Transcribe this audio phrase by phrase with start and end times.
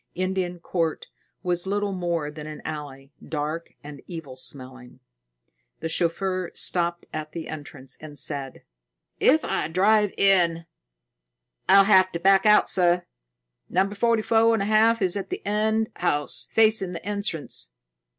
[0.15, 1.05] Indian Court
[1.43, 4.99] was little more than an alley, dark and evil smelling.
[5.79, 8.63] The chauffeur stopped at the entrance and said:
[9.19, 10.65] "If I drive in,
[11.69, 13.05] I'll have to back out, sir.
[13.69, 17.71] Number forty four and a half is the end house, facing the entrance."